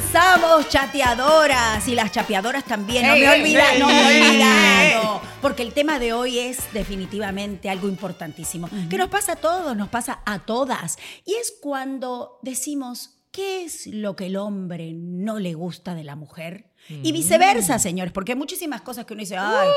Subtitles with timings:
[0.00, 3.06] comenzamos, chateadoras y las chapeadoras también.
[3.06, 5.20] No me he olvidado, no me he olvidado.
[5.42, 8.68] Porque el tema de hoy es definitivamente algo importantísimo.
[8.88, 10.98] Que nos pasa a todos, nos pasa a todas.
[11.24, 16.16] Y es cuando decimos, ¿qué es lo que el hombre no le gusta de la
[16.16, 16.69] mujer?
[16.88, 19.68] Y viceversa, señores, porque hay muchísimas cosas que uno dice, ay,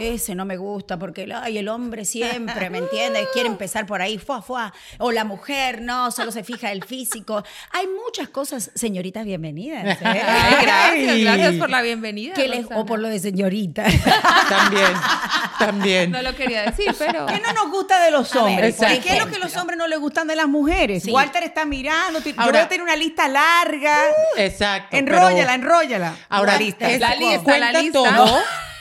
[0.00, 3.28] ese no me gusta, porque ay, el hombre siempre, ¿me entiendes?
[3.34, 4.72] Quiere empezar por ahí, fuá, fuá.
[4.98, 7.44] O la mujer, no, solo se fija el físico.
[7.72, 10.00] Hay muchas cosas, señoritas, bienvenidas.
[10.00, 10.04] ¿eh?
[10.26, 12.32] Ay, gracias, gracias por la bienvenida.
[12.34, 13.84] Que les- o por lo de señorita.
[14.48, 14.92] También,
[15.58, 16.10] también.
[16.10, 17.26] No lo quería decir, pero.
[17.26, 18.76] ¿Qué no nos gusta de los ver, hombres?
[18.96, 21.02] ¿Y qué es lo que los hombres no les gustan de las mujeres?
[21.04, 21.10] Sí.
[21.12, 22.20] Walter está mirando.
[22.20, 23.96] Yo Ahora- voy a tener una lista larga.
[24.36, 24.96] Exacto.
[24.96, 26.16] enróllala, pero enróllala.
[26.28, 26.90] Ahora, La lista.
[26.90, 27.92] es- La lista, cuenta la lista.
[28.16, 28.38] todo.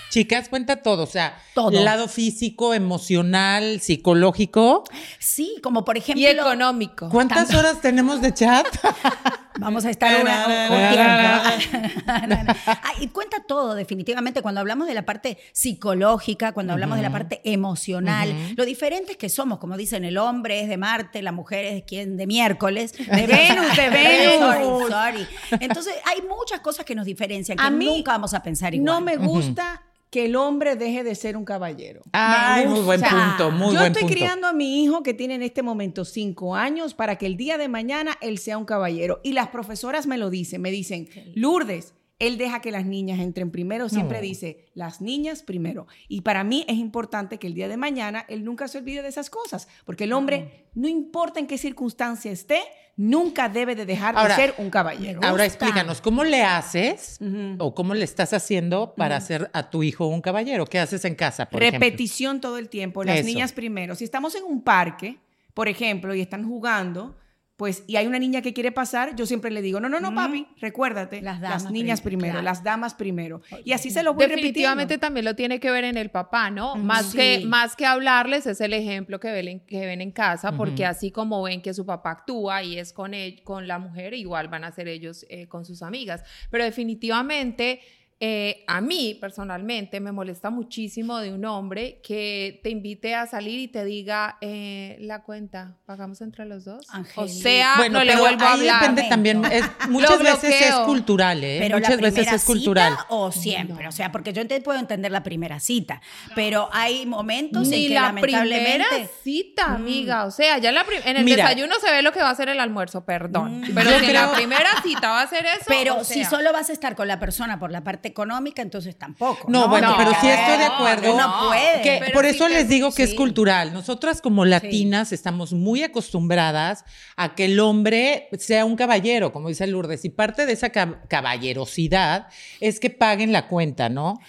[0.10, 1.04] Chicas, cuenta todo.
[1.04, 1.72] O sea, Todo.
[1.84, 4.84] lado físico, emocional, psicológico.
[5.20, 6.22] Sí, como por ejemplo.
[6.22, 7.08] Y económico.
[7.10, 8.66] ¿Cuántas horas tenemos de chat?
[9.60, 12.52] Vamos a estar una, un tiempo.
[12.66, 17.12] Ah, y cuenta todo, definitivamente, cuando hablamos de la parte psicológica, cuando hablamos de la
[17.12, 21.66] parte emocional, lo diferentes que somos, como dicen, el hombre es de Marte, la mujer
[21.66, 22.94] es quien de miércoles.
[23.12, 24.90] De Venus, de Venus.
[24.90, 25.28] Sorry, sorry.
[25.60, 28.86] Entonces, hay muchas cosas que nos diferencian, que A mí nunca vamos a pensar igual.
[28.86, 32.02] No me gusta que el hombre deje de ser un caballero.
[32.12, 34.14] Ay, muy buen punto, muy Yo buen estoy punto.
[34.14, 37.58] criando a mi hijo que tiene en este momento cinco años para que el día
[37.58, 39.22] de mañana él sea un caballero.
[39.24, 43.52] Y las profesoras me lo dicen, me dicen, Lourdes, él deja que las niñas entren
[43.52, 44.24] primero, siempre No.
[44.24, 45.88] dice, las niñas primero.
[46.08, 49.10] Y para mí es importante que el día de mañana él nunca se olvide de
[49.10, 52.60] esas cosas, porque el hombre, no importa en qué circunstancia esté,
[52.96, 55.20] nunca debe de dejar Ahora- de ser un caballero.
[55.24, 57.20] Ahora explícanos, ¿cómo le haces
[57.58, 60.66] o cómo le estás haciendo para hacer a tu hijo un caballero?
[60.66, 61.80] ¿Qué haces en casa, por ejemplo?
[61.80, 63.04] Repetición todo el tiempo.
[63.04, 63.26] Las Eso.
[63.28, 63.96] niñas primero.
[63.96, 65.18] Si estamos en un parque,
[65.54, 67.16] por ejemplo, y están jugando,
[67.62, 70.16] pues, y hay una niña que quiere pasar, yo siempre le digo, no, no, no,
[70.16, 72.44] papi, recuérdate, Las las, damas niñas primero, claro.
[72.44, 73.44] las damas primero.
[73.64, 75.00] Y así se lo voy Definitivamente repitiendo.
[75.06, 76.76] también lo tiene que ver en el papá, ¿no?
[76.76, 77.18] Más, Sí.
[77.20, 80.88] que, más que hablarles es el ejemplo que ven, en- que ven en casa, porque
[80.88, 84.48] así como ven que su papá actúa y es con, él, con la mujer, igual
[84.48, 86.24] van a ser ellos eh, con sus amigas.
[86.50, 87.80] Pero definitivamente...
[88.24, 93.60] eh, a mí personalmente me molesta muchísimo de un hombre que te invite a salir
[93.60, 96.86] y te diga eh, la cuenta, pagamos entre los dos.
[97.16, 98.80] O sea, Bueno, no le pero vuelvo a ahí hablar.
[98.82, 101.58] depende también, es- muchas veces es cultural, ¿eh?
[101.60, 102.92] Pero muchas la veces primera es cultural.
[102.94, 106.00] cita o siempre, o sea, porque yo te puedo entender la primera cita,
[106.36, 110.26] pero hay momentos en Ni que la primera lamentablemente cita, amiga.
[110.26, 111.44] O sea, ya en, la en el Mira.
[111.50, 113.62] desayuno se ve lo que va a ser el almuerzo, perdón.
[113.62, 113.74] Mm.
[113.74, 115.66] Pero Yo si en la primera cita va a ser eso.
[115.68, 118.96] Pero o si solo vas a estar con la persona por la parte económica, entonces
[118.98, 119.48] tampoco.
[119.50, 121.18] No, bueno, no, pero sí estoy de acuerdo.
[121.18, 121.82] no puede.
[121.82, 123.14] que por eso les digo que sí.
[123.14, 123.74] es cultural.
[123.74, 126.86] Nosotras como latinas estamos muy acostumbradas
[127.16, 131.08] a que el hombre sea un caballero, como dice Lourdes, y parte de esa cab-
[131.08, 132.28] caballerosidad
[132.60, 134.20] es que paguen la cuenta, ¿no?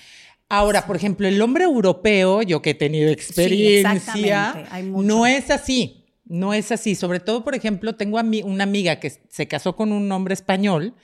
[0.49, 4.67] Ahora, por ejemplo, el hombre europeo, yo que he tenido experiencia.
[4.71, 6.05] Hay no es así.
[6.25, 6.95] No es así.
[6.95, 10.35] Sobre todo, por ejemplo, tengo a mí una amiga que se casó con un hombre
[10.35, 10.95] español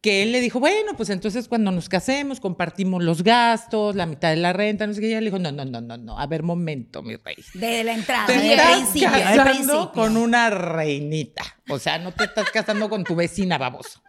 [0.00, 4.30] que él le dijo, bueno, pues entonces cuando nos casemos compartimos los gastos, la mitad
[4.30, 5.08] de la renta, no sé qué.
[5.08, 7.36] Y ella le dijo, no, no, no, no, no, a ver, momento, mi rey.
[7.54, 9.10] de la entrada, principio,
[9.44, 9.92] principio.
[9.92, 11.42] con una reinita.
[11.70, 14.02] O sea, no te estás casando con tu vecina, baboso.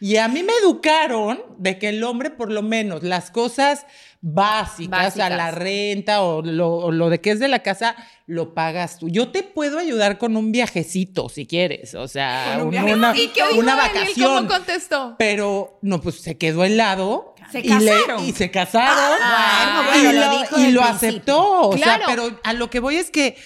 [0.00, 3.86] Y a mí me educaron de que el hombre, por lo menos, las cosas
[4.20, 7.96] básicas, o sea, la renta o lo, o lo de que es de la casa,
[8.26, 9.08] lo pagas tú.
[9.08, 11.94] Yo te puedo ayudar con un viajecito, si quieres.
[11.94, 13.78] O sea, un un- una, ¿Y qué una.
[14.22, 15.14] ¿Cómo contestó?
[15.18, 17.34] Pero no, pues se quedó helado.
[17.52, 18.24] Se y le- casaron.
[18.24, 19.18] y se casaron.
[19.22, 21.08] Ah, y bueno, lo, lo dijo y del lo principio.
[21.10, 21.60] aceptó.
[21.62, 22.04] O Claro.
[22.04, 23.36] sea, pero a lo que voy es que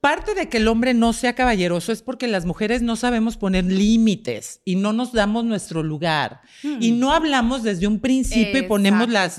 [0.00, 3.64] parte de que el hombre no sea caballeroso es porque las mujeres no sabemos poner
[3.64, 6.40] límites y no nos damos nuestro lugar.
[6.62, 9.38] Y no hablamos desde un principio y ponemos las,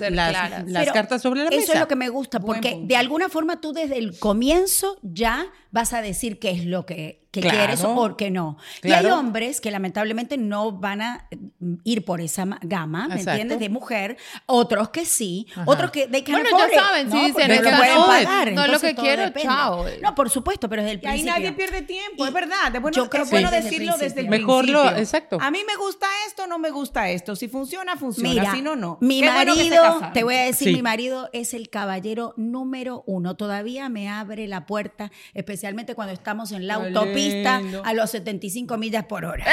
[0.93, 1.63] cartas sobre la mesa.
[1.63, 5.47] Eso es lo que me gusta, porque de alguna forma tú desde el comienzo ya
[5.71, 7.57] vas a decir qué es lo que, que Claro.
[7.57, 8.57] quieres o qué no.
[8.83, 11.27] Y hay hombres que lamentablemente no van a
[11.59, 13.31] mm, ir por esa ma- gama, ¿me Exacto.
[13.31, 13.59] entiendes?
[13.59, 14.17] De mujer,
[14.47, 15.63] otros que sí, Ajá.
[15.65, 17.19] otros que they Bueno, afford ya saben, si ¿no?
[17.25, 18.51] dicen, Porque "Esta lo pueden no, pagar.
[18.51, 19.47] no es lo que quiero, depende.
[19.47, 19.85] chao.
[20.01, 21.33] No, por supuesto, pero desde el Y ahí principio.
[21.33, 22.71] nadie pierde tiempo, Y- es verdad.
[22.81, 24.47] Bueno, yo creo es que bueno desde el decirlo desde el principio.
[24.47, 25.01] Mejor lo- principio.
[25.03, 25.37] exacto.
[25.41, 27.37] A mí me gusta esto, no me gusta esto.
[27.37, 28.29] Si funciona, funciona.
[28.29, 28.97] Mira, si no, no.
[28.99, 30.73] mi Qué que marido, te voy a decir, Sí.
[30.75, 33.35] mi marido es el caballero número uno.
[33.37, 36.87] Todavía me abre la puerta, especialmente cuando estamos en la Ole.
[36.89, 39.45] autopista autopista a los 75 millas por hora.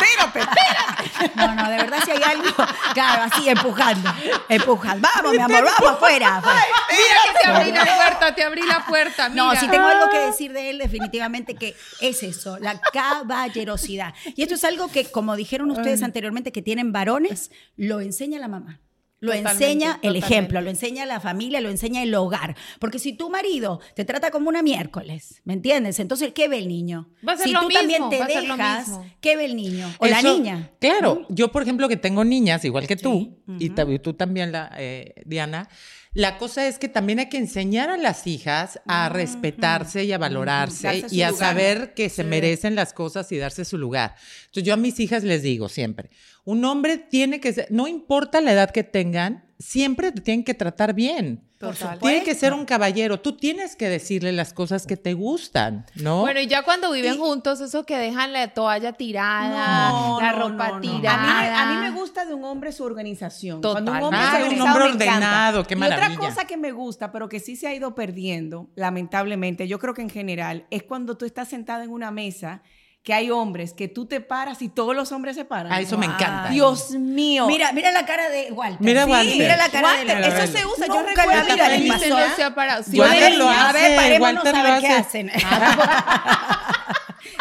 [0.00, 1.36] Espérate, espérate.
[1.36, 2.50] No, no, de verdad si hay algo,
[2.94, 4.10] claro, así empujando,
[4.48, 5.08] empujando.
[5.14, 6.36] Vamos, mi amor, vamos afuera.
[6.38, 6.64] afuera.
[6.90, 9.28] Mira que te abrí la puerta, te abrí la puerta.
[9.28, 9.60] No, mira.
[9.60, 14.14] si tengo algo que decir de él, definitivamente que es eso, la caballerosidad.
[14.36, 18.48] Y esto es algo que, como dijeron ustedes anteriormente, que tienen varones, lo enseña la
[18.48, 18.80] mamá.
[19.20, 20.18] Lo Totalmente, enseña el totalmente.
[20.26, 22.56] ejemplo, lo enseña la familia, lo enseña el hogar.
[22.78, 26.00] Porque si tu marido te trata como una miércoles, ¿me entiendes?
[26.00, 27.08] Entonces, ¿qué ve el niño?
[27.26, 28.98] Va a ser si lo tú mismo, también te dejas.
[29.20, 29.92] ¿qué ve el niño?
[29.98, 30.70] O la niña.
[30.80, 34.72] Claro, yo por ejemplo que tengo niñas, igual que tú, Sí, y tú también, la,
[34.78, 35.68] eh, Diana,
[36.12, 40.18] la cosa es que también hay que enseñar a las hijas a respetarse y a
[40.18, 41.48] valorarse y a lugar.
[41.48, 44.16] saber que se merecen las cosas y darse su lugar.
[44.46, 46.10] Entonces yo a mis hijas les digo siempre,
[46.44, 50.54] un hombre tiene que ser, no importa la edad que tengan, siempre te tienen que
[50.54, 51.46] tratar bien.
[51.58, 51.98] Total.
[51.98, 53.20] Tiene que ser un caballero.
[53.20, 56.20] Tú tienes que decirle las cosas que te gustan, ¿no?
[56.22, 60.38] Bueno, y ya cuando viven juntos, eso que dejan la toalla tirada, No, la no,
[60.48, 60.80] ropa no, no.
[60.80, 61.60] tirada.
[61.62, 63.60] A mí, a mí me gusta de un hombre su organización.
[63.60, 63.84] Total.
[63.84, 66.06] Cuando un hombre Ah, es un organizado, hombre ordenado, qué Y maravilla.
[66.14, 69.92] otra cosa que me gusta, pero que sí se ha ido perdiendo, lamentablemente, yo creo
[69.92, 72.62] que en general, es cuando tú estás sentada en una mesa
[73.10, 75.72] que hay hombres que tú te paras y todos los hombres se paran.
[75.72, 76.48] Ah, eso me encanta.
[76.50, 77.48] Dios mío.
[77.48, 78.76] Mira, mira la cara de Walter.
[78.80, 79.36] Mira Sí, Walter.
[79.36, 80.86] Mira la cara de Walter, eso se usa.
[80.86, 82.04] Yo recuerdo en la vida que le pasó.
[82.04, 82.84] se lo se ha parado.
[82.84, 85.00] Sí, Walter lo A ver, hace, parémonos Walter a ver qué hace.
[85.00, 85.30] hacen.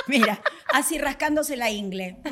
[0.08, 0.40] Mira,
[0.74, 2.18] así rascándose la ingle.
[2.26, 2.32] ¿Eh?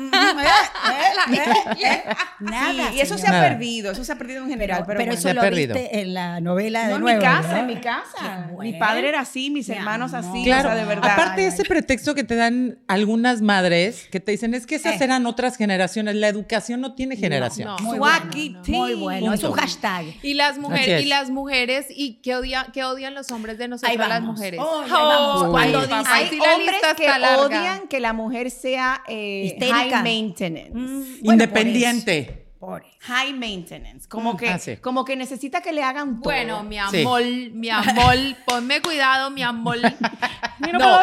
[1.32, 1.84] ¿Eh?
[1.84, 2.02] ¿Eh?
[2.40, 2.90] Nada.
[2.90, 4.84] Sí, y eso se ha perdido, eso se ha perdido en general.
[4.86, 5.12] Pero, Pero, bueno.
[5.14, 5.74] eso Se ha lo perdido.
[5.74, 7.18] viste en la novela de No, en nuevo.
[7.18, 7.56] mi casa, ¿no?
[7.58, 8.46] en mi casa.
[8.48, 10.30] Qué Mi padre era así, mis Mi hermanos amor.
[10.30, 11.10] así, Claro, o sea, de verdad.
[11.12, 11.68] aparte Ay, ese ay.
[11.68, 15.04] pretexto que te dan algunas madres que te dicen es que esas Eh.
[15.04, 17.68] eran otras generaciones, la educación no tiene generación.
[17.68, 17.78] no.
[17.80, 18.74] Muy bueno, tea.
[18.78, 19.32] muy bueno.
[19.34, 20.04] Es un hashtag.
[20.22, 21.02] Y las mujeres, es.
[21.02, 24.60] y las mujeres, y que odian, que odian los hombres de nosotros las mujeres.
[24.62, 30.70] Oh, Cuando papá, dice- Hay hombres que odian que la mujer sea eh, high maintenance.
[30.74, 32.46] Mm, bueno, Independiente.
[32.58, 32.90] por eso.
[33.00, 34.08] High maintenance.
[34.08, 34.76] Como, Mm, que, ah, sí.
[34.78, 36.24] como que necesita que le hagan todo.
[36.24, 37.00] Bueno, mi Sí.
[37.02, 37.22] amor,
[37.52, 38.14] mi amor,
[38.46, 39.76] ponme cuidado, mi amor.
[40.72, 41.00] no, No.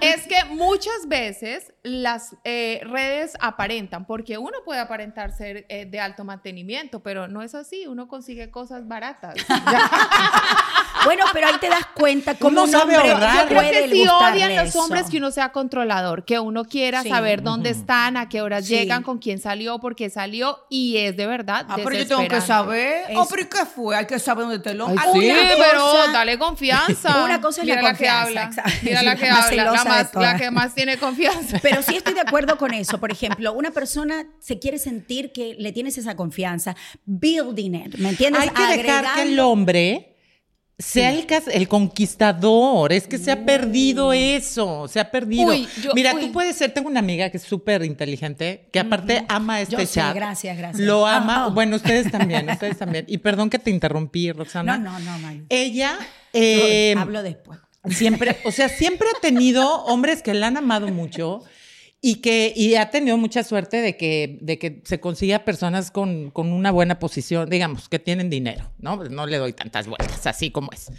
[0.00, 6.00] Es que muchas veces las eh, redes aparentan, porque uno puede aparentar ser eh, de
[6.00, 9.34] alto mantenimiento, pero no es así, uno consigue cosas baratas.
[11.08, 13.42] Bueno, pero ahí te das cuenta cómo Uno un sabe hombre ahorrar.
[13.42, 14.80] Yo creo que sí odian los eso.
[14.82, 17.08] hombres que uno sea controlador, que uno quiera Sí.
[17.08, 18.74] saber dónde están, a qué horas Sí.
[18.74, 22.28] llegan, con quién salió, por qué salió, y es de verdad Ah, pero yo tengo
[22.28, 23.10] que saber.
[23.10, 23.96] Es- Oh, pero ¿y qué fue?
[23.96, 27.24] Hay que saber dónde te lo Ay, Sí, Una pero cosa- dale confianza.
[27.24, 28.20] Una cosa es Mira la que confianza,
[28.62, 28.72] habla.
[28.82, 31.58] Mira la que Más habla, la, más, la que más tiene confianza.
[31.62, 32.98] Pero sí estoy de acuerdo con eso.
[32.98, 36.76] Por ejemplo, una persona se quiere sentir que le tienes esa confianza.
[37.06, 38.42] Building it, ¿me entiendes?
[38.42, 40.14] Hay que dejar que el Agregando- hombre
[40.78, 42.92] sea el, el conquistador.
[42.92, 45.48] Es que se ha perdido eso, se ha perdido.
[45.48, 46.20] Uy, yo- Mira, uy.
[46.26, 49.80] tú puedes ser, tengo una amiga que es súper inteligente, que aparte ama este Yo
[49.80, 50.14] sé, chat.
[50.14, 50.86] gracias, gracias.
[50.86, 51.44] Lo ama.
[51.44, 51.50] Ah, oh.
[51.50, 53.04] Bueno, ustedes también, ustedes también.
[53.08, 54.78] Y perdón que te interrumpí, Roxana.
[54.78, 55.44] No, no, no, Mayu.
[55.48, 55.98] Ella
[56.32, 57.58] eh, Hablo después.
[57.90, 61.42] siempre, o sea, siempre ha tenido hombres que la han amado mucho
[62.00, 66.30] y que y ha tenido mucha suerte de que, de que se consiga personas con,
[66.30, 68.96] con una buena posición, digamos, que tienen dinero, ¿no?
[68.96, 70.90] Pues No le doy tantas vueltas, así como es.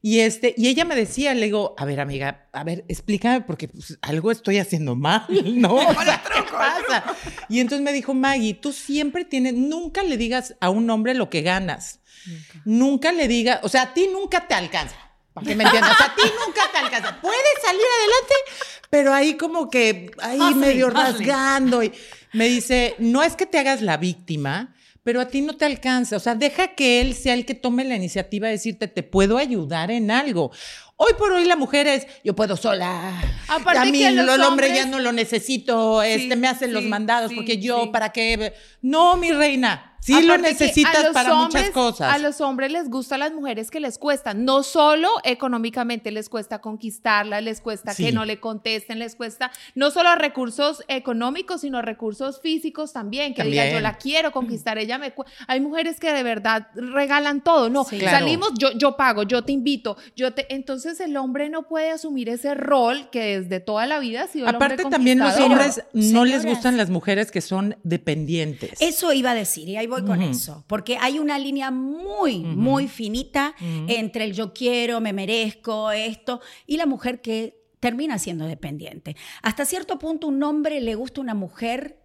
[0.00, 3.66] Y, este, y ella me decía, le digo, a ver, amiga, a ver, explícame porque
[3.66, 5.74] pues, algo estoy haciendo mal, ¿no?
[5.74, 7.16] O sea, ¿qué pasa?
[7.48, 11.30] Y entonces me dijo, Maggie, tú siempre tienes, nunca le digas a un hombre lo
[11.30, 12.00] que ganas.
[12.64, 14.96] Nunca, le digas, o sea, a ti nunca te alcanza.
[15.38, 17.20] Para que me entiendas, a ti nunca te alcanza.
[17.20, 18.34] Puedes salir adelante,
[18.90, 21.82] pero ahí como que, ahí medio rasgando.
[21.82, 21.92] Y
[22.32, 26.16] me dice, no es que te hagas la víctima, pero a ti no te alcanza.
[26.16, 29.38] O sea, deja que él sea el que tome la iniciativa de decirte, te puedo
[29.38, 30.50] ayudar en algo.
[31.00, 33.12] Hoy por hoy la mujer es, yo puedo sola.
[33.46, 36.72] Aparte a mí que los el hombre ya hombres- no lo necesito, este, me hacen
[36.72, 37.92] los mandados sí, porque yo.
[37.92, 38.52] ¿para qué?
[38.82, 42.14] No, mi reina, sí lo Aparte necesitas para hombres- muchas cosas.
[42.14, 44.34] A los hombres les gusta a las mujeres que les cuesta.
[44.34, 48.04] No solo económicamente les cuesta conquistarlas, les cuesta Sí.
[48.04, 53.34] que no le contesten, les cuesta no solo recursos económicos, sino recursos físicos también.
[53.34, 53.74] Que diga, También.
[53.74, 55.12] yo la quiero conquistar, ella me.
[55.12, 55.24] cu-".
[55.46, 57.70] Hay mujeres que de verdad regalan todo.
[57.70, 57.98] No, Sí.
[57.98, 58.18] Claro.
[58.18, 60.52] salimos, yo, yo pago, yo te invito, yo te.
[60.54, 64.48] Entonces el hombre no puede asumir ese rol que desde toda la vida ha sido
[64.48, 68.80] el hombre Aparte también los hombres no les gustan las mujeres que son dependientes.
[68.80, 72.88] Eso iba a decir, y ahí voy con eso, porque hay una línea muy, muy
[72.88, 79.16] finita entre el yo quiero, me merezco esto, y la mujer que termina siendo dependiente.
[79.42, 81.98] Hasta cierto punto un hombre le gusta una mujer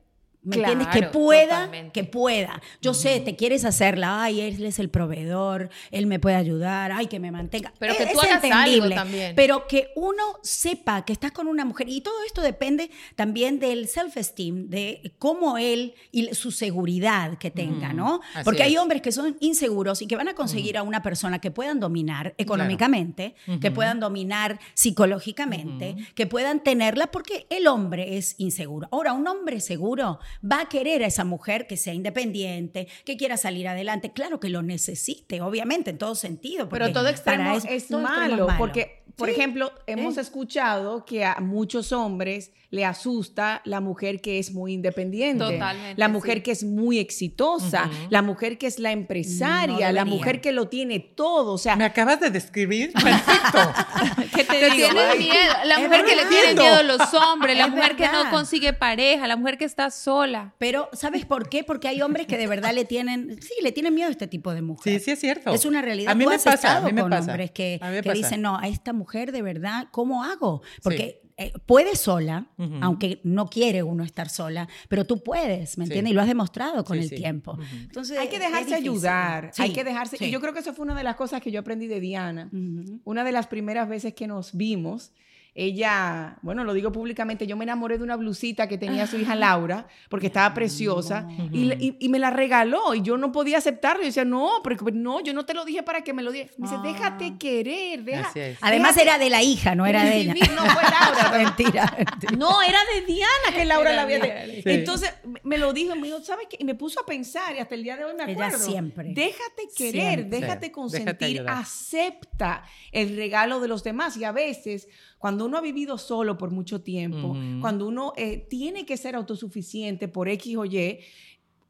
[0.44, 0.88] ¿Me entiendes?
[0.90, 1.92] Que pueda, totalmente.
[1.94, 2.62] que pueda.
[2.82, 7.08] Yo sé, te quieres hacerla, ay, él es el proveedor, él me puede ayudar, ay,
[7.08, 7.74] que me mantenga.
[7.80, 9.36] Pero que Es- tú es hagas algo entendible, también.
[9.36, 13.88] Pero que uno sepa que estás con una mujer, y todo esto depende también del
[13.88, 18.20] self-esteem, de cómo él y su seguridad que tenga, ¿no?
[18.34, 18.80] así Porque hay es.
[18.80, 22.34] hombres que son inseguros y que van a conseguir a una persona que puedan dominar
[22.38, 28.88] económicamente, que puedan dominar psicológicamente, que puedan tenerla porque el hombre es inseguro.
[28.92, 33.38] Ahora, un hombre seguro va a querer a esa mujer que sea independiente, que quiera
[33.38, 34.12] salir adelante.
[34.12, 36.70] Claro que lo necesite, obviamente, en todo sentido.
[36.70, 39.36] Pero todo extremo eso- es todo malo, porque, por Sí.
[39.36, 45.44] ejemplo, hemos escuchado que a muchos hombres le asusta la mujer que es muy independiente,
[45.44, 46.42] Totalmente, la mujer sí.
[46.44, 50.68] que es muy exitosa, la mujer que es la empresaria, No la mujer que lo
[50.70, 53.60] tiene todo, o sea, Me acabas de describir perfecto.
[54.36, 54.88] ¿qué te Que digo?
[54.90, 57.70] tiene Ay, miedo, la es mujer que le tiene miedo a los hombres, la Es
[57.70, 60.23] mujer que no consigue pareja, la mujer que está sola.
[60.58, 61.64] Pero, ¿sabes por qué?
[61.64, 64.54] Porque hay hombres que de verdad le tienen, sí, le tienen miedo a este tipo
[64.54, 64.94] de mujer.
[65.00, 65.54] Sí, sí es cierto.
[65.54, 66.12] Es una realidad.
[66.12, 67.32] A mí me has pasa, a mí me con pasa.
[67.32, 68.18] hombres que, A mí me que pasa.
[68.18, 70.62] dicen, no, a esta mujer de verdad, ¿cómo hago?
[70.82, 72.48] Porque eh, puede sola,
[72.82, 75.90] aunque no quiere uno estar sola, pero tú puedes, ¿me Sí.
[75.92, 76.12] entiendes?
[76.12, 77.16] Y lo has demostrado con Sí, el sí.
[77.16, 77.58] tiempo.
[77.82, 80.26] Entonces, hay que dejarse ayudar, Sí, hay que dejarse, sí.
[80.26, 82.50] y yo creo que eso fue una de las cosas que yo aprendí de Diana.
[82.54, 83.02] Ujú.
[83.04, 85.12] Una de las primeras veces que nos vimos,
[85.56, 89.36] ella, bueno, lo digo públicamente, yo me enamoré de una blusita que tenía su hija
[89.36, 94.02] Laura, porque estaba preciosa, y, y- y me la regaló, y yo no podía aceptarlo.
[94.02, 96.52] Yo decía, no, pero no, yo no te lo dije para que me lo digas.
[96.58, 98.32] Me dice, déjate querer, deja.
[98.62, 100.34] Además déjate- era de la hija, no era de ella.
[100.56, 101.38] No, fue Laura.
[101.38, 102.36] mentira, mentira.
[102.38, 104.20] No, era de Diana que Laura Era la había.
[104.20, 104.70] Diana, de- sí.
[104.70, 106.58] Entonces me lo dijo, me dijo, ¿sabes qué?
[106.60, 108.66] Y me puso a pensar y hasta el día de hoy me Ella acuerdo.
[108.66, 109.14] siempre.
[109.14, 110.40] Déjate querer, Siempre.
[110.40, 114.18] déjate consentir, déjate acepta el regalo de los demás.
[114.18, 114.88] Y a veces,
[115.24, 120.10] cuando uno ha vivido solo por mucho tiempo, cuando uno eh, tiene que ser autosuficiente
[120.10, 121.00] por X o Y,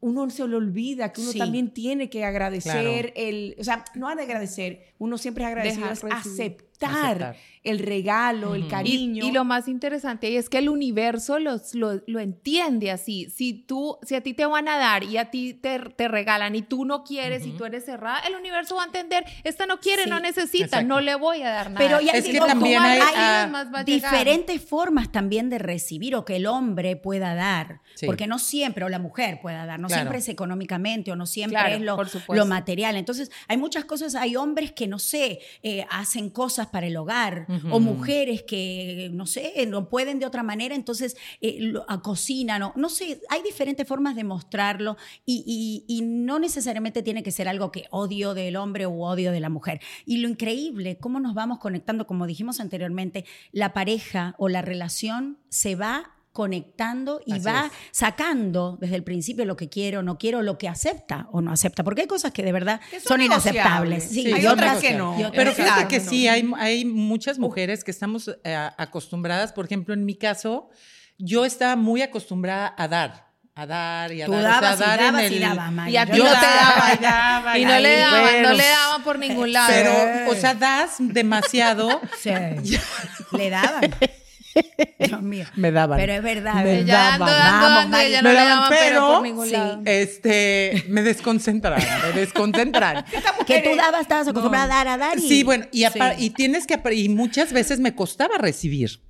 [0.02, 1.38] uno se le olvida que uno Sí.
[1.38, 5.88] también tiene que agradecer el, o sea, no ha de agradecer, uno siempre es agradecido,
[5.88, 6.32] Dejar es recibir.
[6.42, 7.36] aceptar, Aceptar.
[7.64, 9.26] el regalo, el cariño.
[9.26, 13.30] y lo más interesante es que el universo los- lo, lo entiende así.
[13.30, 16.56] Si tú, si a ti te van a dar y a ti te, te regalan
[16.58, 19.80] y tú no quieres y tú eres cerrada, el universo va a entender, esta no
[19.80, 20.88] quiere, Sí, no necesita, exacto.
[20.88, 21.78] no le voy a dar nada.
[21.86, 26.36] Pero ya Es que también ¿cómo hay- ah, diferentes formas también de recibir o que
[26.36, 28.06] el hombre pueda dar, Sí.
[28.06, 30.02] porque no siempre, o la mujer pueda dar, no Claro.
[30.02, 32.98] siempre es económicamente o no siempre Claro, es lo, lo material.
[32.98, 37.46] Entonces, hay muchas cosas, hay hombres que, no sé, eh, hacen cosas para el hogar,
[37.72, 42.64] o mujeres que, no sé, no pueden de otra manera, entonces eh, lo- a- cocinan,
[42.64, 47.32] o, no sé, hay diferentes formas de mostrarlo y, y- y no necesariamente tiene que
[47.32, 49.80] ser algo que odio del hombre u odio de la mujer.
[50.06, 55.38] Y lo increíble, cómo nos vamos conectando, como dijimos anteriormente, la pareja o la relación
[55.50, 57.72] se va conectando y Así va es.
[57.92, 61.84] sacando desde el principio lo que quiero, no quiero, lo que acepta o no acepta,
[61.84, 64.04] porque hay cosas que de verdad Que son, inaceptables.
[64.04, 65.14] Sí, Sí, hay y otras otras que no.
[65.20, 69.66] y otras Pero fíjate que sí, hay, hay muchas mujeres que estamos eh, acostumbradas, por
[69.66, 70.70] ejemplo, en mi caso,
[71.20, 74.42] yo estaba muy acostumbrada a dar, a dar y a Tú dar.
[74.42, 75.92] o sea, dabas y dar en dabas y el- dabas, Maya.
[75.92, 78.50] Y a ti no te daba y daba Y no ahí, le daban, bueno.
[78.50, 79.72] no le daban por ningún lado.
[79.72, 82.02] Pero, o sea, das demasiado.
[82.20, 82.32] Sí.
[83.38, 83.94] Le daban.
[85.00, 85.46] Dios mío.
[85.56, 85.98] Me daban.
[86.00, 86.56] Pero es verdad.
[86.56, 87.18] Me verdad.
[87.20, 87.44] dando, daban.
[87.44, 88.22] dando, Vamos, dando, y ella Maggie.
[88.22, 89.52] no Me le daban, daban pero, pero- por ningún Sí.
[89.54, 89.82] lado.
[89.86, 91.82] Este, me desconcentran,
[92.14, 93.06] me desconcentran.
[93.48, 95.18] Que tú dabas, estabas acostumbrada a dar, a dar.
[95.20, 96.00] Y, Sí, bueno, y, Sí.
[96.18, 99.02] y tienes que y muchas veces me costaba recibir.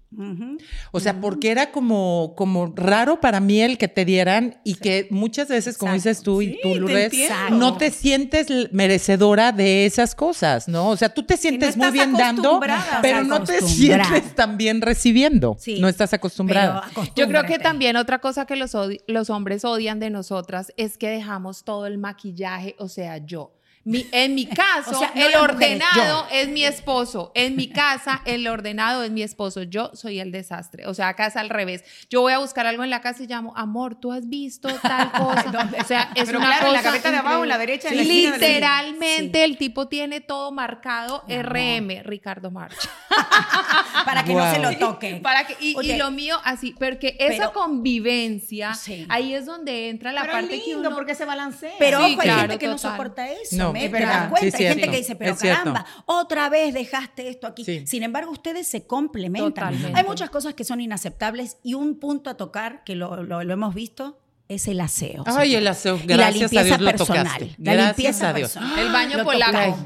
[0.92, 5.08] O sea, porque era como, como raro para mí el que te dieran y que
[5.10, 6.10] muchas veces, como Exacto.
[6.10, 7.14] dices tú y Sí, tú, Lourdes,
[7.52, 10.90] no te sientes merecedora de esas cosas, ¿no?
[10.90, 12.60] O sea, tú te sientes muy bien dando,
[13.02, 15.56] pero No te sientes tan bien recibiendo.
[15.60, 15.80] Sí.
[15.80, 16.90] No estás acostumbrada.
[17.16, 21.64] Yo creo que también otra cosa que los hombres odian de nosotras es que dejamos
[21.64, 23.54] todo el maquillaje, o sea, yo.
[23.86, 27.32] Mi- en mi caso, O sea, no el mujeres, ordenado es mi esposo.
[27.36, 29.64] En mi casa, el ordenado es mi esposo.
[29.64, 30.88] Yo soy el desastre.
[30.88, 31.84] O sea, acá es al revés.
[32.10, 35.12] Yo voy a buscar algo en la casa y llamo, amor, tú has visto tal
[35.12, 35.70] cosa.
[35.82, 36.68] o sea, es Pero una claro, cosa.
[36.70, 39.58] en la gaveta de abajo, en la derecha, en la esquina de la- Literalmente, el
[39.58, 42.78] tipo tiene todo marcado RM, Ricardo March.
[44.06, 45.16] Para que no se lo toque.
[45.22, 49.06] Para que, y, lo mío así, porque esa Pero- convivencia, Sí.
[49.10, 50.96] ahí es donde entra la Pero parte es que lindo uno...
[50.96, 51.74] porque se balancea.
[51.80, 52.92] Pero Sí, ojo, hay claro, gente que no total.
[52.92, 53.56] soporta eso.
[53.58, 54.58] No, ¿Te das cuenta?
[54.58, 55.60] Sí, hay gente que dice, pero es cierto.
[55.74, 57.64] caramba, otra vez dejaste esto aquí.
[57.66, 57.86] Sí.
[57.88, 59.54] Sin embargo, ustedes se complementan.
[59.54, 60.00] Totalmente.
[60.00, 63.54] Hay muchas cosas que son inaceptables y un punto a tocar, que lo, lo- lo
[63.54, 65.24] hemos visto, es el aseo.
[65.26, 67.24] Ay, el aseo, Y la gracias a limpieza Dios lo personal.
[67.26, 67.56] tocaste.
[67.58, 68.52] La Gracias limpieza a Dios.
[68.54, 68.80] personal.
[68.80, 69.78] El baño polaco.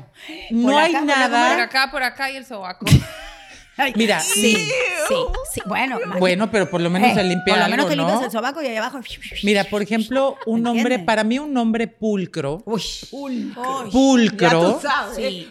[0.51, 1.63] No hay acá, por acá, Por nada.
[1.63, 2.85] acá, por acá y el sobaco.
[3.95, 4.57] Mira, sí,
[5.07, 5.15] Sí,
[5.53, 5.99] sí, bueno.
[6.19, 8.25] Bueno, pero por lo menos eh, se limpia Por lo menos algo, te limpias ¿no?
[8.25, 8.99] el sobaco y ahí abajo.
[9.43, 12.81] Mira, por ejemplo, un hombre, para mí un hombre pulcro, Uy.
[13.91, 15.15] pulcro, Ya tú sabes.
[15.17, 15.47] Sí,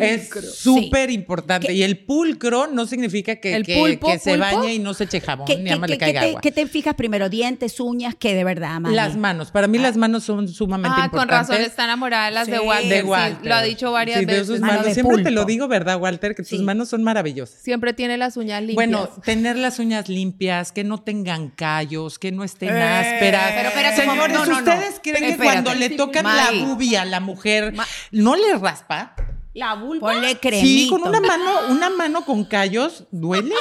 [0.00, 1.72] es súper importante.
[1.72, 4.44] Y el pulcro no significa que, ¿El que- pulpo, que se pulpo?
[4.58, 6.40] bañe y no se eche jabón, ¿Qué, ni más le caiga qué te, agua.
[6.40, 7.28] qué te fijas primero?
[7.28, 8.14] ¿Dientes, uñas?
[8.18, 8.94] ¿Qué de verdad, Mari?
[8.94, 9.50] Las manos.
[9.50, 11.48] Para mí las manos son sumamente Ah, con importantes.
[11.50, 12.58] razón está enamorada de las de.
[12.60, 12.88] Walter.
[12.88, 13.46] De sí, Walter.
[13.46, 14.46] lo ha dicho varias Sí, de veces.
[14.46, 14.86] sus Mano manos.
[14.86, 16.34] de Siempre te lo digo, ¿verdad, Walter?
[16.34, 17.55] Que tus manos son maravillosas.
[17.60, 18.76] Siempre tiene las uñas limpias.
[18.76, 23.52] Bueno, tener las uñas limpias, que no tengan callos, que no estén Eh, ásperas.
[23.56, 24.58] pero espérate, Señores, no, no, no.
[24.58, 26.60] ¿ustedes creen que cuando le tocan May.
[26.60, 27.74] la bubia a la mujer
[28.12, 29.14] no le raspa?
[29.56, 30.12] La vulva.
[30.12, 30.66] Ponle cremito.
[30.66, 33.54] Sí, con una mano, una mano con callos, ¿duele?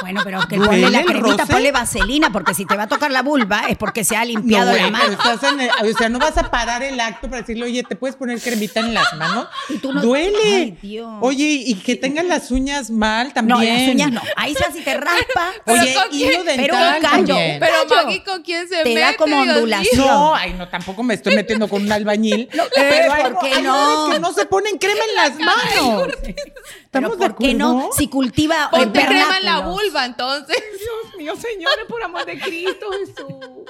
[0.00, 1.52] Bueno, pero que ¿Duele ponle la cremita, roce?
[1.52, 4.70] ponle vaselina, porque si te va a tocar la vulva es porque se ha limpiado
[4.70, 5.12] no, la güey, mano.
[5.12, 7.96] estás en el- o sea, no vas a parar el acto para decirle, oye, ¿te
[7.96, 9.46] puedes poner cremita en las manos?
[9.68, 10.38] Y tú no- Duele.
[10.54, 11.08] Ay, Dios.
[11.20, 13.58] Oye, y que tengan las uñas mal también.
[13.58, 14.22] No, las uñas no.
[14.36, 17.60] Ahí ya si te raspa, Oye, ¿con hilo dental Pero un callo, también.
[17.60, 17.72] Pero.
[18.04, 19.00] Maggie, ¿con quién se Te mete?
[19.00, 20.06] da como ondulación.
[20.06, 22.48] No, ay, no, tampoco me estoy metiendo con un albañil.
[22.52, 24.08] eh, pero hay, ¿por qué no?
[24.10, 26.08] que no se ponen crema en las manos.
[26.22, 26.34] pero
[26.84, 27.90] ¿Estamos de ¿por qué no?
[27.96, 30.56] Si cultiva Ponte crema en la vulva, entonces.
[30.78, 33.68] Dios mío, señores, por amor de Cristo Jesús.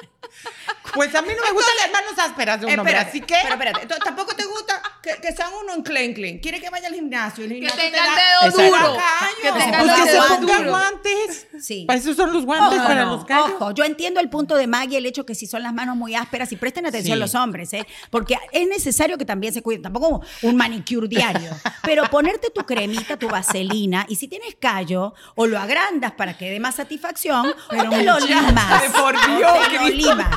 [0.95, 3.37] Pues a mí no me gustan las manos ásperas de un hombre, Espérate, así que...
[3.43, 6.39] Pero espérate, entonces, tampoco te gusta que, que sean uno en clean clean.
[6.39, 7.45] Quiere que vaya al gimnasio.
[7.45, 8.99] El Que gimnasio tenga te el da- dedo duro.
[9.43, 11.47] Que tenga Pues los que se guantes.
[11.61, 11.85] Sí.
[11.87, 13.53] Para eso son los guantes, Ojo, para no, los callos.
[13.57, 16.15] ojo, yo entiendo el punto de Maggie, el hecho que si son las manos muy
[16.15, 17.21] ásperas, y presten atención Sí.
[17.21, 17.87] los hombres, ¿eh?
[18.11, 21.51] porque es necesario que también se cuiden, tampoco un manicure diario,
[21.83, 26.51] pero ponerte tu cremita, tu vaselina, y si tienes callo, o lo agrandas para que
[26.51, 28.83] dé más satisfacción, o te lo limas.
[28.99, 30.29] por o Dios, te lo limas.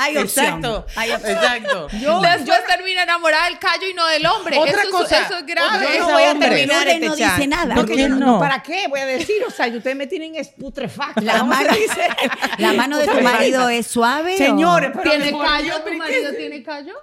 [0.00, 0.46] Hay opción.
[0.46, 1.32] Exacto, Hay opción.
[1.32, 1.88] exacto.
[2.22, 4.56] Después termina enamorada del callo y no del hombre.
[4.58, 5.86] Otra eso, es- cosa, eso es grave.
[5.98, 7.36] Yo no voy a terminar este no chat.
[7.36, 7.74] dice nada.
[7.74, 8.38] ¿Por Porque qué yo no?
[8.38, 8.86] ¿Para qué?
[8.88, 11.20] Voy a decir, o sea, ustedes me tienen putrefacta.
[11.20, 12.00] La ¿cómo se mano, dice?
[12.58, 14.36] la mano de tu marido es suave.
[14.36, 15.80] Señores, pero ¿Tiene callo?
[15.82, 16.94] ¿Tu marido tiene callo?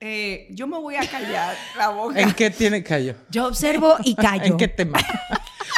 [0.00, 2.20] Eh, yo me voy a callar la boca.
[2.20, 3.14] ¿En qué tiene callo?
[3.30, 4.44] Yo observo y callo.
[4.44, 4.98] ¿En qué tema?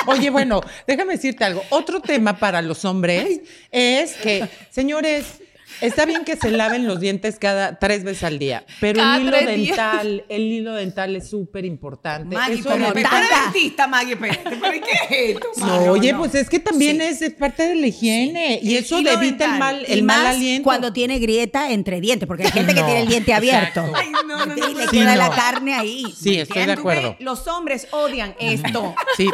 [0.06, 1.62] Oye, bueno, déjame decirte algo.
[1.70, 3.40] Otro tema para los hombres
[3.70, 5.39] es que, señores,
[5.80, 9.22] está bien que se laven los dientes cada tres veces al día, pero Cada el
[9.22, 9.46] hilo días.
[9.76, 12.34] dental, el hilo dental es súper importante.
[12.36, 14.92] Maggie, Eso Pero dentista, Maggie, espérate, ¿pero qué
[15.30, 15.48] es esto?
[15.66, 16.18] No, oye, No.
[16.20, 17.02] pues es que también Sí.
[17.06, 20.22] es, es parte de la higiene y El eso evita el mal, Y el mal
[20.24, 20.64] más aliento.
[20.64, 23.90] cuando tiene grieta entre dientes, porque hay gente que tiene el diente abierto.
[23.94, 24.82] Ay, no, no, no, Y le.
[24.84, 25.28] Sí, queda no.
[25.28, 26.04] la carne ahí.
[26.20, 27.16] Sí, estoy de ¿Tú acuerdo.
[27.20, 28.94] Los hombres odian esto.
[29.16, 29.28] Sí.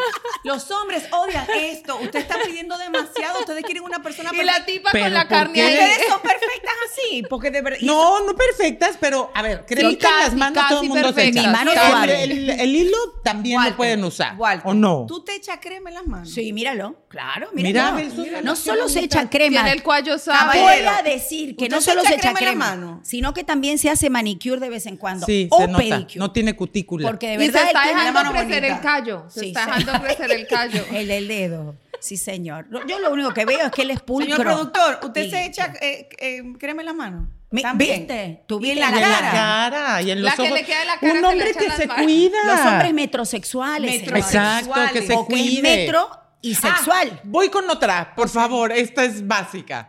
[0.44, 1.98] Los hombres odian esto.
[2.00, 3.40] Usted está pidiendo demasiado.
[3.40, 5.74] Ustedes quieren una persona Y la tipa Pero con la ¿por carne ahí.
[5.74, 7.22] Ustedes son perfectas así.
[7.28, 7.78] Porque de verdad.
[7.82, 11.14] No, no perfectas, pero a ver, cremita en casi, las manos todo el mundo se
[11.14, 11.42] perfectas.
[11.44, 11.48] echa.
[11.48, 11.70] Mi mano
[12.12, 12.32] El-.
[12.50, 14.36] El, el hilo también Walter, lo pueden usar.
[14.36, 15.04] Walter, ¿O no?
[15.08, 16.30] ¿Tú te echas crema en las manos?
[16.32, 16.96] Sí, míralo.
[17.08, 18.10] Claro, Mira, míralo.
[18.14, 19.62] Susana, no solo se echa crema.
[19.62, 20.60] Tiene el cuello suave.
[20.60, 23.00] Voy a decir que ¿usted no solo se echa crema en la mano?
[23.02, 25.26] sino que también se hace manicure de vez en cuando.
[25.26, 25.78] Sí, o se nota.
[25.82, 26.16] pedicure.
[26.16, 27.08] No tiene cutícula.
[27.08, 29.24] Porque de Y se verdad está dejando crecer el callo.
[29.28, 29.70] Se Sí, está sí.
[29.84, 30.84] dejando crecer el callo.
[30.92, 31.74] El del dedo.
[32.00, 32.66] Sí, señor.
[32.86, 34.36] Yo lo único que veo es que él es pulcro.
[34.36, 35.30] Señor productor, ¿usted Sí.
[35.30, 37.28] se echa eh, eh, crema en las manos?
[37.50, 38.00] Mi- También.
[38.00, 38.42] ¿Viste?
[38.48, 39.30] Tú Y en la Y en la cara.
[39.30, 42.04] cara y en La que le queda la cara Un hombre que se manos.
[42.04, 42.38] cuida.
[42.44, 44.00] Los hombres metrosexuales.
[44.00, 44.24] señores.
[44.26, 45.62] Exacto, que se o que es cuide.
[45.62, 46.10] metro
[46.42, 47.20] y sexual.
[47.24, 49.88] Voy con otra, por favor, esta es básica.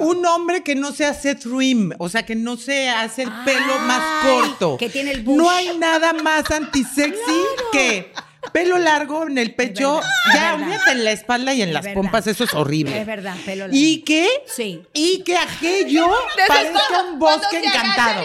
[0.00, 3.78] Un hombre que no se hace trim, o sea, que no se hace el pelo
[3.86, 4.76] más Ay, corto.
[4.78, 5.36] que tiene el bush.
[5.36, 8.12] No hay nada más antisexy que
[8.52, 11.84] pelo largo en el pecho, es ya olvídate en la espalda y en Es las
[11.84, 12.00] verdad.
[12.02, 13.00] pompas, eso es horrible.
[13.00, 13.76] Es verdad, pelo largo.
[13.76, 14.82] Y que, Sí.
[14.92, 18.24] y que aquello De parezca un bosque encantado.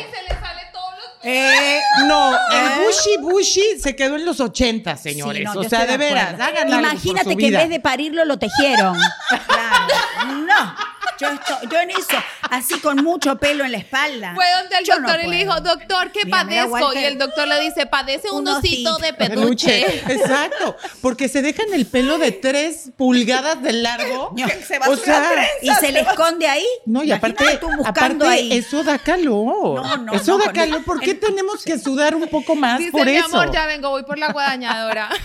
[1.21, 2.37] Eh, no, ¿Eh?
[2.53, 5.39] el bushy bushy se quedó en los 80, señores.
[5.39, 8.37] Sí, no, o sea, estoy de veras, por Imagínate que en vez de parirlo lo
[8.39, 8.97] tejieron.
[9.47, 10.35] Claro.
[10.45, 10.75] No.
[11.19, 12.17] Yo, esto- yo en eso,
[12.49, 14.33] así con mucho pelo en la espalda.
[14.35, 16.69] Fue donde el Yo no doctor y le dijo, doctor, ¿qué Mira, padezco?
[16.71, 17.01] Walter.
[17.01, 18.97] y el doctor le dice, padece un, Un osito osito.
[19.05, 19.97] de peluche.
[20.13, 24.33] Exacto, porque se dejan el pelo de tres pulgadas de largo.
[24.67, 25.49] Se va o sea, trenza.
[25.61, 26.65] Y se le esconde ahí.
[26.85, 28.53] no, y aparte, aparte ahí.
[28.57, 29.81] eso da calor.
[29.83, 30.83] No, no, eso no, da calor.
[30.83, 33.25] ¿Por qué tenemos que sudar un poco más Dice, por mi eso?
[33.25, 35.09] amor, ya vengo, voy por la guadañadora.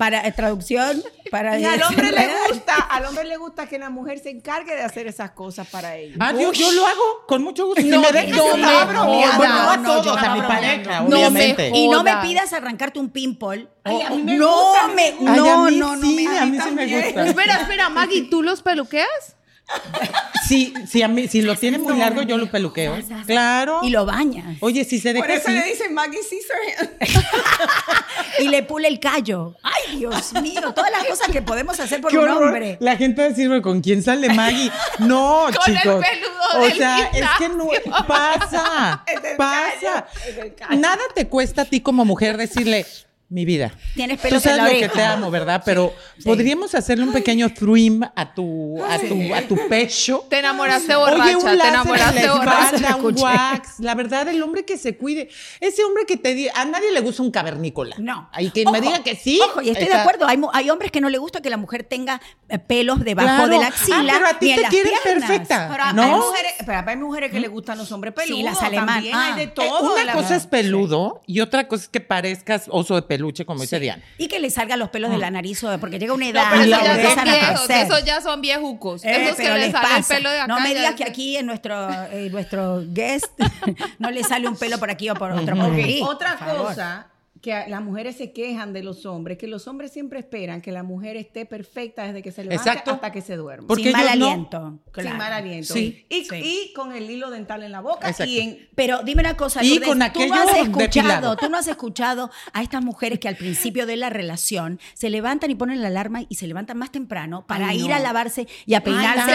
[0.00, 3.90] Para eh, traducción, para Y al hombre le gusta, al hombre le gusta que la
[3.90, 6.16] mujer se encargue de hacer esas cosas para ellos.
[6.18, 7.82] Ah, yo, yo lo hago con mucho gusto.
[7.82, 9.36] No, Si me dejas, no yo me jodas.
[9.36, 11.70] Bueno, no a No, todos, a mi pareja, obviamente.
[11.70, 12.22] me Y no me Joda.
[12.22, 13.68] pidas arrancarte un pimple.
[13.84, 15.02] Ay, a mí me no, gusta, me.
[15.02, 17.26] Ay, a no, mí no, no, sí, me- a mí sí me gusta.
[17.26, 19.36] espera, espera, Maggie, ¿tú los peluqueas?
[20.46, 22.96] Sí, sí, a mí, si lo tiene muy largo, yo lo peluqueo.
[23.26, 23.80] Claro.
[23.82, 24.56] Y lo bañas.
[24.60, 26.98] Oye, si se deja Por eso así- le dicen Maggie Caesar.
[28.40, 29.54] y le pule el callo.
[29.62, 32.44] Ay, Dios mío, todas las cosas que podemos hacer por ¡Qué un horror!
[32.48, 32.76] hombre.
[32.80, 34.72] La gente va a decir, "Güey, ¿con quién sale Maggie?
[34.98, 36.04] No, Con el chicos.
[36.04, 37.68] peludo o del sea, es que no
[38.08, 39.04] pasa.
[39.06, 39.70] Es del pasa.
[39.80, 40.80] callo, es del callo.
[40.80, 42.86] Nada te cuesta a ti como mujer decirle,
[43.30, 43.72] mi vida.
[43.94, 44.88] Tienes Tú pelos en sabes la lo oreja.
[44.92, 45.62] que te amo, ¿verdad?
[45.64, 50.26] Pero podríamos hacerle un pequeño trim a tu, a tu, a tu pecho.
[50.28, 52.96] Te enamoraste Oye, borracha, un te en enamoraste la borracha.
[52.96, 53.78] un wax.
[53.80, 55.28] La verdad, el hombre que se cuide.
[55.60, 57.94] Ese hombre que te diga, a nadie le gusta un cavernícola.
[57.98, 58.28] No.
[58.32, 59.40] Hay quien me diga que sí.
[59.48, 60.26] Ojo, y estoy de acuerdo.
[60.26, 63.28] Hay, mu- hay hombres que no le gusta que la mujer tenga eh, pelos debajo
[63.28, 63.48] Claro.
[63.52, 64.12] de la Ah, axila.
[64.12, 65.28] pero a ti en te las quieren piernas.
[65.30, 65.68] perfecta.
[65.70, 66.16] Pero hay ¿No?
[66.16, 68.36] mujeres, pero hay mujeres que le gustan los hombres peludos.
[68.38, 69.04] Sí, las alemanas.
[69.14, 69.26] Ah.
[69.28, 69.92] hay de Eh, todo.
[69.94, 70.36] Una la cosa verdad.
[70.38, 74.02] es peludo y otra cosa es que parezcas oso de peluche, como dice Diana.
[74.18, 76.44] Y que le salgan los pelos de la nariz, o- porque llega una No, edad
[76.50, 79.04] pero Y esos la ya son viejos, esos ya son viejucos.
[79.04, 80.46] Eh, esos que pero le les sale el pelo de acá.
[80.46, 83.38] No me digas que aquí en nuestro, eh, nuestro guest
[83.98, 85.54] no le sale un pelo por aquí o por otro.
[85.56, 85.70] por
[86.02, 87.06] Otra por cosa
[87.40, 90.82] que las mujeres se quejan de los hombres, que los hombres siempre esperan que la
[90.82, 92.90] mujer esté perfecta desde que se levanta Exacto.
[92.92, 93.66] hasta que se duerme.
[93.66, 94.78] Porque Sin mal no- aliento.
[94.92, 95.08] claro.
[95.08, 95.72] Sin mal aliento.
[95.74, 96.04] Sí.
[96.10, 96.36] Y, Sí.
[96.36, 98.30] y con el hilo dental en la boca Exacto.
[98.30, 101.36] y en Pero dime una cosa, Y Lourdes, con tú no has escuchado, depilado.
[101.36, 105.50] tú no has escuchado a estas mujeres que al principio de la relación se levantan
[105.50, 107.94] y ponen la alarma y se levantan más temprano para Ay, ir no.
[107.96, 109.32] a lavarse y a peinarse.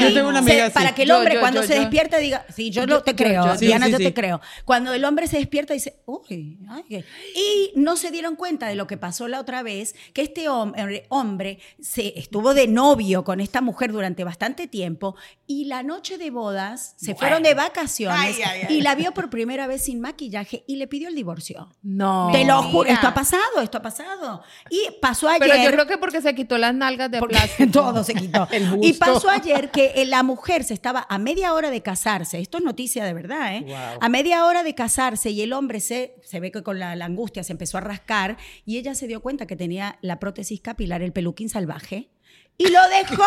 [0.00, 0.74] yo tengo una amiga así.
[0.74, 1.80] Para que el hombre yo, cuando yo, se yo.
[1.80, 4.04] despierta diga, sí, yo, lo te creo, Diana, sí, yo sí.
[4.04, 4.40] te creo.
[4.64, 5.96] Cuando el hombre se despierta dice,
[6.28, 10.22] uy, ay, y no se dieron cuenta de lo que pasó la otra vez, que
[10.22, 15.82] este hombre, hombre se estuvo de novio con esta mujer durante bastante tiempo y la
[15.82, 20.00] noche de bodas se fueron de vacaciones Ay, y la vio por primera vez sin
[20.00, 21.74] maquillaje y le pidió el divorcio.
[21.82, 22.30] No.
[22.32, 24.42] Te lo juro, esto ha pasado, esto ha pasado.
[24.70, 25.48] Y pasó ayer.
[25.48, 27.70] Pero yo creo que porque se quitó las nalgas de plástico.
[27.72, 28.48] todo se quitó.
[28.52, 32.40] El y pasó ayer que eh, la mujer se estaba a media hora de casarse.
[32.40, 33.60] Esto es noticia de verdad, ¿eh?
[33.66, 33.98] Wow.
[34.00, 37.04] A media hora de casarse y el hombre se, se ve que con la, la
[37.04, 41.02] angustia se empezó a rascar y ella se dio cuenta que tenía la prótesis capilar,
[41.02, 42.10] el peluquín salvaje.
[42.58, 43.24] Y lo dejó.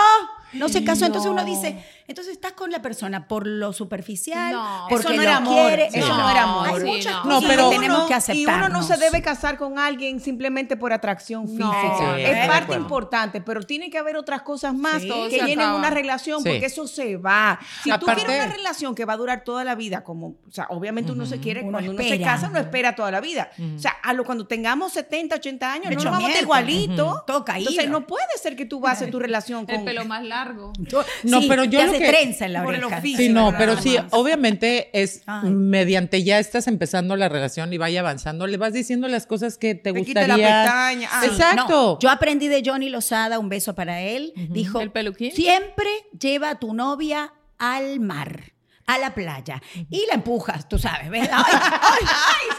[0.52, 1.06] No se casó.
[1.06, 5.16] Entonces uno dice, entonces estás con la persona por lo superficial, No, porque eso no
[5.18, 5.54] lo era amor.
[5.68, 5.88] quiere.
[5.94, 6.68] Eso No, no era amor.
[6.70, 7.22] Hay Sí, muchas no.
[7.22, 8.58] cosas No, pero- que tenemos uno- que Y aceptar.
[8.58, 12.16] uno no se debe casar con alguien simplemente por atracción No, física.
[12.16, 15.12] sí, es parte importante, pero tiene que haber otras cosas más Sí.
[15.30, 16.50] Que llenen una relación, Sí.
[16.50, 17.60] porque eso se va.
[17.84, 20.66] Si tú quieres una relación que va a durar toda la vida, como, o sea,
[20.72, 23.52] obviamente uno se quiere, Uno cuando uno se casa, uno espera toda la vida.
[23.76, 27.24] O sea, a lo cuando tengamos 70, 80 años, no Hecho nos vamos igualito.
[27.46, 27.70] Caído.
[27.70, 29.76] Entonces, no puede ser que tú bases tu relación con...
[29.76, 30.74] El pelo más largo.
[31.24, 33.00] No, Sí, pero yo lo que- trenza en la por el oreja.
[33.00, 33.18] oficio.
[33.18, 35.50] Sí, no, pero sí, obviamente es Ay.
[35.50, 39.76] mediante ya estás empezando la relación y vaya avanzando, le vas diciendo las cosas que
[39.76, 40.50] te, Te quita gustaría.
[40.50, 41.10] la pestaña.
[41.12, 41.68] Ah, Exacto.
[41.70, 44.34] No, yo aprendí de Johnny Lozada, un beso para él.
[44.50, 45.32] Dijo, ¿El peluquín?
[45.32, 48.54] siempre lleva a tu novia al mar,
[48.90, 49.62] a la playa.
[49.90, 51.30] Y la empujas, tú sabes, ¿ves?
[51.32, 51.44] Ay,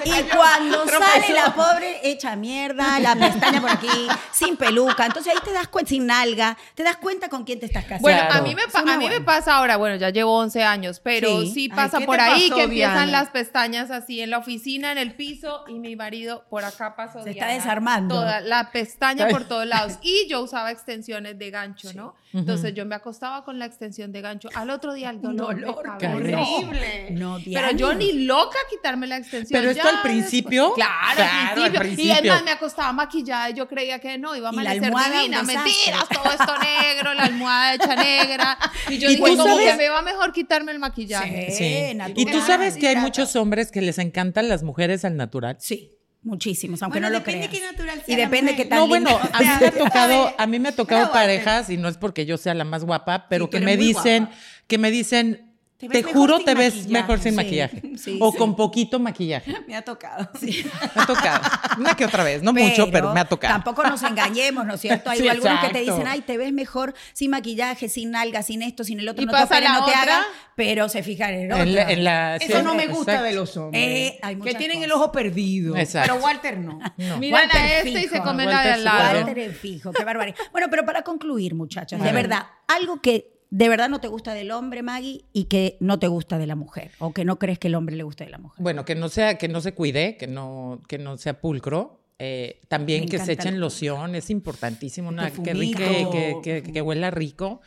[0.06, 0.10] ay.
[0.20, 3.88] y cuando sale la pobre hecha mierda, la pestaña por aquí,
[4.32, 5.06] sin peluca.
[5.06, 8.02] Entonces ahí te das cuenta, sin nalga, te das cuenta con quién te estás casando.
[8.02, 9.26] Bueno, a mí, me, Es pa- una a mí me buena.
[9.26, 11.68] pasa ahora, bueno, ya llevo 11 años, pero Sí.
[11.68, 13.12] pasa ¿qué por ahí pasó, que empiezan Diana?
[13.12, 17.22] las pestañas así en la oficina, en el piso, y mi marido por acá pasó.
[17.24, 18.14] Se está desarmando.
[18.14, 19.98] Toda la pestaña por todos lados.
[20.02, 22.14] Y yo usaba extensiones de gancho, ¿no?
[22.32, 24.48] Entonces yo me acostaba con la extensión de gancho.
[24.54, 27.08] Al otro día el dolor, dolor, horrible.
[27.12, 27.72] No, Pero Diana.
[27.72, 29.58] yo ni loca a quitarme la extensión.
[29.60, 30.72] Pero esto Ya al principio.
[30.74, 32.04] Claro, Claro, al, al principio.
[32.06, 35.42] Y además me acostaba maquillada y yo creía que no, iba a Y amanecer divina.
[35.42, 38.58] Mentiras, todo esto negro, la almohada hecha negra.
[38.88, 39.70] Y yo ¿Y dije, como sabes?
[39.70, 41.50] que me va mejor quitarme el maquillaje.
[41.50, 41.56] Sí,
[41.90, 41.94] Sí.
[41.94, 42.18] natural.
[42.18, 45.56] Y tú sabes que hay muchos hombres que les encantan las mujeres al natural.
[45.60, 47.62] Sí, muchísimos, aunque Bueno, no lo depende creas.
[47.64, 49.70] qué natural y sea la depende qué tan No, bueno, lindo- a mí me ha
[49.72, 52.64] tocado, a mí me ha tocado Pero, parejas, y no es porque yo sea la
[52.64, 54.38] más guapa, pero Sí, que me dicen, guapa.
[54.66, 55.49] que me dicen,
[55.80, 56.92] Te te, juro te ves maquillaje".
[56.92, 57.82] mejor sin Sí, maquillaje.
[57.96, 58.38] sí, o sí.
[58.38, 59.54] con poquito maquillaje.
[59.66, 60.28] Me ha tocado.
[60.42, 61.40] Me ha tocado.
[61.78, 63.54] Una que otra vez, no mucho, pero me ha tocado.
[63.54, 65.08] Tampoco nos engañemos, ¿no es cierto?
[65.10, 68.62] Hay Sí, algunos que te dicen, ay, te ves mejor sin maquillaje, sin nalga, sin
[68.62, 71.02] esto, sin el otro, ¿Y no te pasa operes, la no te hagas, pero se
[71.02, 71.62] fijan en el otro.
[71.62, 73.24] En la- en la- Eso sí, no me gusta exacto.
[73.24, 73.82] de los hombres.
[73.82, 75.76] Eh, hay que tienen el ojo perdido.
[75.76, 76.12] Exacto.
[76.12, 76.78] Pero Walter no.
[77.18, 79.16] Miran Walter a este y se comen la de al sí, lado.
[79.18, 80.36] Walter es fijo, qué barbaridad.
[80.52, 82.22] Bueno, pero para concluir, muchachos, A de ver.
[82.28, 86.06] verdad, algo que de verdad no te gusta del hombre, Maggie, y que no te
[86.08, 88.38] gusta de la mujer, o que no crees que el hombre le guste de la
[88.38, 88.62] mujer.
[88.62, 91.98] Bueno, que no sea, que no se cuide, que no, que no sea pulcro.
[92.22, 96.42] Eh, también Me que se echen loción, es importantísimo, una, que, rique, Perfumito.
[96.42, 97.60] que, que- que huela rico.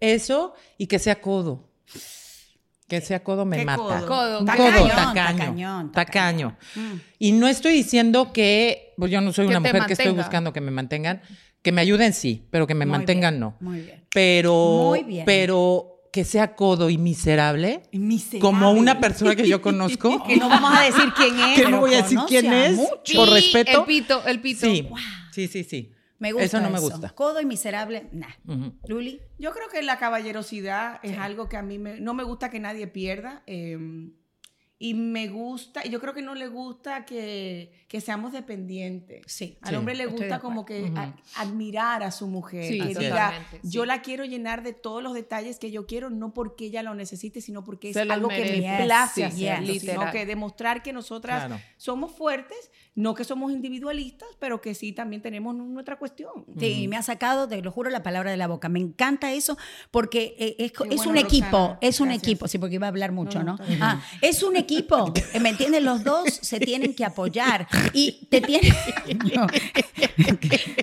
[0.00, 1.68] Eso, y que sea codo.
[2.88, 3.82] Que sea codo me ¿Qué mata.
[3.82, 4.06] codo?
[4.06, 4.44] Codo.
[4.46, 5.90] Tacaño, codo, tacaño, tacaño.
[5.92, 5.92] tacaño.
[5.92, 6.56] tacaño.
[7.18, 10.54] Y no estoy diciendo que, pues yo no soy Que una mujer que estoy buscando
[10.54, 11.20] que me mantengan,
[11.62, 13.56] Que me ayuden, sí, pero que me Muy mantengan, bien, no.
[13.60, 14.04] muy bien.
[14.14, 15.24] Pero, Muy bien.
[15.26, 18.40] pero que sea codo y miserable, Miserable.
[18.40, 20.24] como una persona que yo conozco.
[20.24, 21.60] Que no vamos a decir quién es.
[21.60, 23.16] que no voy a decir quién es, muchos.
[23.16, 23.80] por respeto.
[23.80, 24.60] El pito, el pito.
[24.60, 24.88] Sí,
[25.32, 25.92] sí, sí, sí.
[26.20, 27.10] Me gusta Eso no me gusta.
[27.10, 28.26] Codo y miserable, nah.
[28.88, 29.20] Luli.
[29.38, 32.58] Yo creo que la caballerosidad es algo que a mí me- no me gusta que
[32.58, 33.42] nadie pierda.
[33.46, 33.78] eh,
[34.80, 39.22] y me gusta, y yo creo que no le gusta que, que seamos dependientes.
[39.26, 39.58] Sí.
[39.62, 42.64] Al Sí, hombre le gusta como que a- admirar a su mujer.
[42.64, 43.32] Sí, que diga,
[43.64, 46.94] yo la quiero llenar de todos los detalles que yo quiero, no porque ella lo
[46.94, 48.60] necesite, sino porque es algo que merece.
[48.68, 49.82] me place Sí, hacerlo, yes.
[49.82, 51.62] sino que demostrar que nosotras Claro.
[51.76, 56.44] somos fuertes, no que somos individualistas, pero que sí también tenemos nuestra cuestión.
[56.58, 58.68] Sí, me ha sacado, te lo juro, la palabra de la boca.
[58.68, 59.56] Me encanta eso
[59.90, 61.78] porque eh, es, es bueno, un equipo, Roxana.
[61.80, 62.22] es un Gracias.
[62.28, 63.64] equipo, sí, porque iba a hablar mucho, No, ¿no?
[63.80, 65.82] Ah, es un equipo, eh, ¿me entiendes?
[65.82, 68.72] Los dos se tienen que apoyar y te tienen...
[69.34, 69.46] No.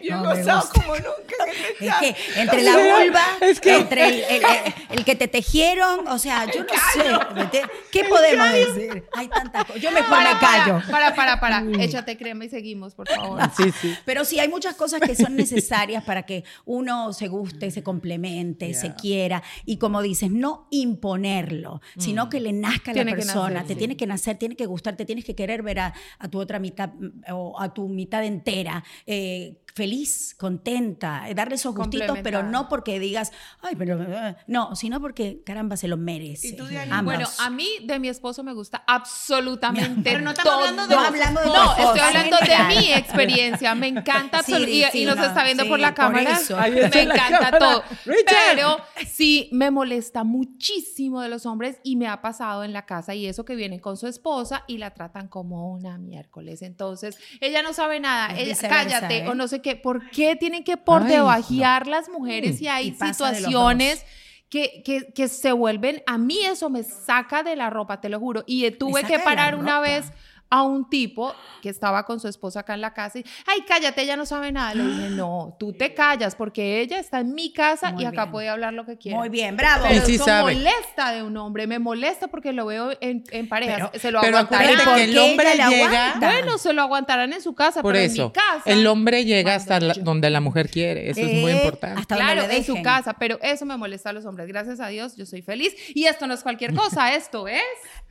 [0.04, 0.82] Yo No, he me gozado gusta.
[0.82, 1.96] como nunca en este Es
[2.34, 5.28] que entre la O sea, vulva, es que- entre el, el- el- el que te
[5.28, 7.50] tejieron, o sea, yo no sé, ¿me?
[7.92, 9.04] ¿qué podemos decir?
[9.14, 9.82] Hay tantas cosas.
[9.82, 10.82] Yo mejor me Para, callo.
[10.90, 11.84] para, para, para, para.
[11.84, 13.40] Échate crema y seguimos, por favor.
[13.58, 13.96] Sí, sí.
[14.06, 18.74] Pero sí, hay muchas cosas que son necesarias para que uno se guste, se complemente,
[18.74, 18.96] se Yeah.
[18.96, 19.44] quiera.
[19.66, 23.62] Y como dices, no imponerlo, sino que le nazca a la Tiene que persona.
[23.62, 26.28] nacer, te tiene que nacer, tiene que gustar, te tienes que querer ver a, a
[26.30, 26.90] tu otra mitad
[27.32, 28.84] o a tu mitad entera.
[29.06, 34.74] eh, feliz, contenta, eh, darle esos gustitos, pero no porque digas, ay, pero eh", no,
[34.74, 36.48] sino porque caramba se lo merece.
[36.48, 36.64] ¿Y tú?
[36.90, 37.04] Ambos.
[37.04, 40.62] Bueno, a mí de mi esposo me gusta absolutamente Pero no estamos todo.
[40.70, 43.76] hablando de No de No, tu esposo, estoy hablando de mi experiencia.
[43.76, 46.32] Me encanta Sí, y, sí, y nos no, está viendo sí, por la por cámara.
[46.40, 46.56] eso.
[46.58, 47.18] Me encanta
[47.52, 47.60] cámara.
[47.60, 47.84] todo.
[48.06, 48.56] Richard.
[48.56, 53.14] Pero sí me molesta muchísimo de los hombres y me ha pasado en la casa
[53.14, 56.62] y eso que vienen con su esposa y la tratan como una miércoles.
[56.62, 59.28] Entonces, ella no sabe nada, ella cállate ¿eh?
[59.28, 59.76] o no sé qué.
[59.76, 64.06] ¿Por qué tienen que por Ay, debajear las mujeres y Y hay situaciones
[64.50, 68.20] que, que, que se vuelven, a mí eso me saca de la ropa, te lo
[68.20, 68.44] juro.
[68.46, 70.12] Y tuve que parar una vez
[70.50, 74.04] a un tipo que estaba con su esposa acá en la casa y, ay, cállate,
[74.04, 74.74] ella no sabe nada.
[74.76, 78.24] Le dije, no, tú te callas porque ella está en mi casa Muy y acá
[78.26, 78.32] bien.
[78.32, 79.18] puede hablar lo que quiera.
[79.18, 79.86] Muy bien, bravo.
[79.90, 80.54] Pero sí eso sabe.
[80.54, 83.90] molesta de un hombre, me molesta porque lo veo en, en parejas.
[83.92, 84.66] Pero- se lo Pero aguantarán.
[84.68, 85.66] acuérdate ¿Por que el hombre llega.
[86.08, 86.28] aguanta?
[86.28, 88.62] Bueno, se lo aguantarán en su casa, Por pero en eso, mi casa.
[88.66, 91.10] el hombre llega hasta la- donde la mujer quiere.
[91.10, 92.02] Eso es muy Eh, importante.
[92.02, 94.48] hasta donde Claro, en su casa, pero eso me molesta a los hombres.
[94.48, 95.74] Gracias a Dios, yo soy feliz.
[95.96, 97.62] Y esto no es cualquier cosa, esto es...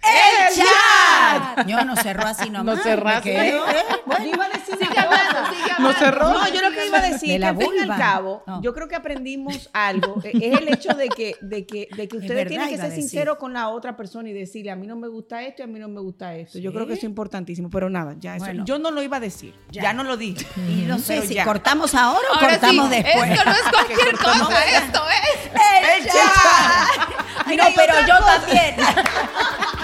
[0.02, 1.66] ¡El chat!
[1.66, 2.76] Yo no cerró así nomás.
[2.76, 3.32] No cerraste.
[3.34, 5.92] Yo iba a decir Sigue hablando, sigue No hablando.
[5.98, 6.28] cerró.
[6.32, 8.62] No, yo lo que iba a decir, De que al fin y al cabo, No.
[8.62, 10.16] yo creo que aprendimos algo.
[10.24, 13.38] eh, Es el hecho de que, de que, de que ustedes tienen que ser sinceros
[13.38, 15.78] con la otra persona y decirle, a mí no me gusta esto y a mí
[15.78, 16.58] no me gusta esto.
[16.58, 18.44] Yo creo que eso es importantísimo, pero nada, ya eso.
[18.44, 18.64] Bueno.
[18.64, 19.82] yo no lo iba a decir, Ya.
[19.84, 20.46] ya, no lo dije.
[20.68, 21.44] Y no sé Pero si ya.
[21.44, 23.30] cortamos ahora o Ahora cortamos sí, después.
[23.30, 25.50] Esto no es cualquier cosa, esto es...
[25.98, 26.14] ¡El chat!